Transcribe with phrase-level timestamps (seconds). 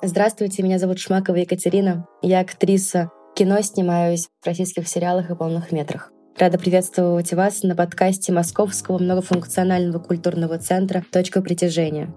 [0.00, 2.06] Здравствуйте, меня зовут Шмакова Екатерина.
[2.22, 3.10] Я актриса.
[3.34, 6.12] Кино снимаюсь в российских сериалах и полных метрах.
[6.38, 12.14] Рада приветствовать вас на подкасте Московского многофункционального культурного центра «Точка притяжения».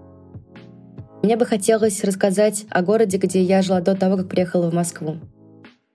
[1.24, 5.16] Мне бы хотелось рассказать о городе, где я жила до того, как приехала в Москву.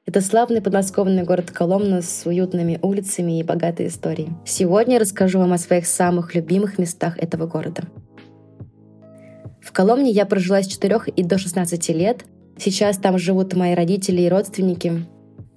[0.06, 4.32] Это славный подмосковный город Коломна с уютными улицами и богатой историей.
[4.46, 7.84] Сегодня я расскажу вам о своих самых любимых местах этого города—
[9.68, 12.24] в Коломне я прожила с 4 и до 16 лет.
[12.58, 15.06] Сейчас там живут мои родители и родственники.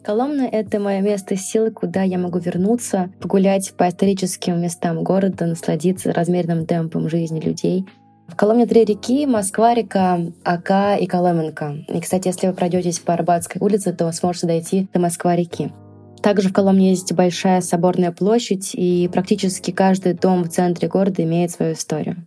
[0.02, 6.12] Коломна— это мое место силы, куда я могу вернуться, погулять по историческим местам города, насладиться
[6.12, 7.86] размеренным темпом жизни людей.
[8.26, 11.76] В Коломне три реки— Москва-река, Ака и Коломенка.
[11.86, 15.70] И, кстати, если вы пройдетесь по Арбатской улице, то сможете дойти до Москва-реки.
[16.20, 21.52] Также в Коломне есть большая соборная площадь, и практически каждый дом в центре города имеет
[21.52, 22.26] свою историю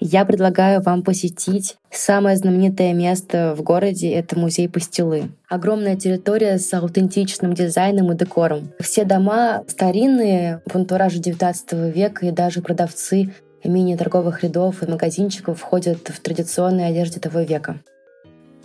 [0.00, 5.30] я предлагаю вам посетить самое знаменитое место в городе— это музей Пастилы.
[5.48, 8.72] Огромная территория с аутентичным дизайном и декором.
[8.80, 16.08] Все дома старинные, в антураже 19 века, и даже продавцы мини-торговых рядов и магазинчиков входят
[16.08, 17.80] в традиционной одежде того века.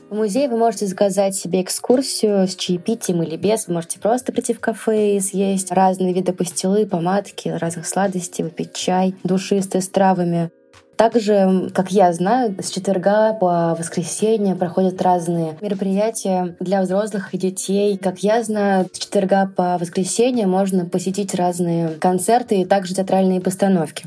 [0.09, 3.67] В музее вы можете заказать себе экскурсию с чаепитием или без.
[3.67, 8.73] Вы можете просто прийти в кафе и съесть разные виды пастилы, помадки, разных сладостей, выпить
[8.73, 10.51] чай душистый с травами.
[10.95, 17.97] Также, как я знаю, с четверга по воскресенье проходят разные мероприятия для взрослых и детей.
[17.97, 24.05] Как я знаю, с четверга по воскресенье можно посетить разные концерты и также театральные постановки.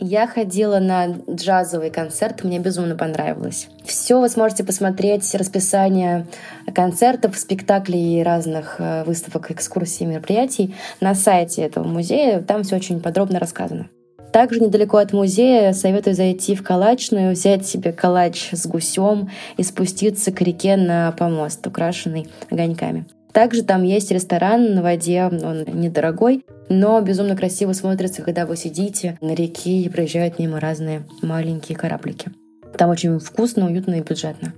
[0.00, 3.68] Я ходила на джазовый концерт, мне безумно понравилось.
[3.84, 6.26] Все вы сможете посмотреть, расписание
[6.74, 12.42] концертов, спектаклей и разных э, выставок, экскурсий, мероприятий на сайте этого музея.
[12.42, 13.88] Там все очень подробно рассказано.
[14.34, 20.32] Также недалеко от музея советую зайти в калачную, взять себе калач с гусем и спуститься
[20.32, 23.06] к реке на помост, украшенный огоньками.
[23.30, 29.16] Также там есть ресторан на воде, он недорогой, но безумно красиво смотрится, когда вы сидите
[29.20, 32.32] на реке и проезжают мимо разные маленькие кораблики.
[32.76, 34.52] Там очень вкусно, уютно и бюджетно.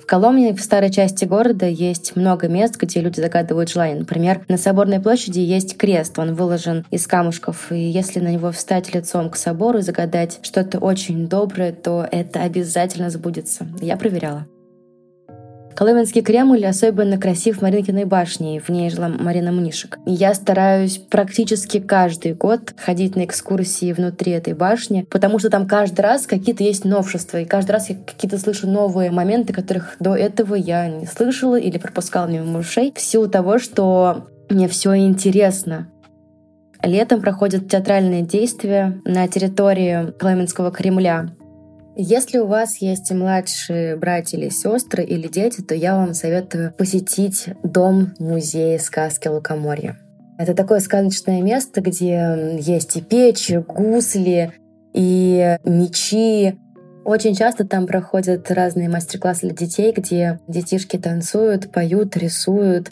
[0.00, 3.96] В Коломне, в старой части города, есть много мест, где люди загадывают желания.
[3.96, 8.94] Например, на Соборной площади есть крест, он выложен из камушков, и если на него встать
[8.94, 13.66] лицом к собору и загадать что-то очень доброе, то это обязательно сбудется.
[13.80, 14.46] Я проверяла.
[15.76, 19.98] Колыменский Кремль особенно красив Маринкиной башней, в ней жила Марина Мнишек.
[20.06, 26.00] Я стараюсь практически каждый год ходить на экскурсии внутри этой башни, потому что там каждый
[26.00, 30.54] раз какие-то есть новшества, и каждый раз я какие-то слышу новые моменты, которых до этого
[30.54, 35.88] я не слышала или пропускала мимо ушей, в силу того, что мне все интересно.
[36.82, 41.35] Летом проходят театральные действия на территории Коломенского Кремля.
[41.98, 47.48] Если у вас есть младшие братья или сестры или дети, то я вам советую посетить
[47.62, 49.96] дом музея сказки Лукоморья.
[50.36, 54.52] Это такое сказочное место, где есть и печь, и гусли,
[54.92, 56.58] и мечи.
[57.06, 62.90] Очень часто там проходят разные мастер-классы для детей, где детишки танцуют, поют, рисуют.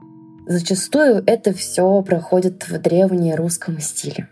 [0.49, 4.29] Зачастую это все проходит в древнерусском стиле.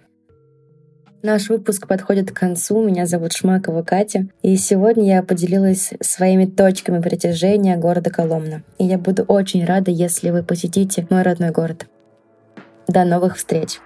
[1.23, 2.83] Наш выпуск подходит к концу.
[2.85, 4.27] Меня зовут Шмакова Катя.
[4.43, 8.65] И сегодня я поделилась своими точками притяжения города Коломна.
[8.79, 11.87] И я буду очень рада, если вы посетите мой родной город.
[12.89, 13.79] До новых встреч!